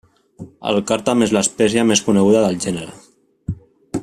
[0.69, 3.57] El càrtam és l'espècie més coneguda del gènere.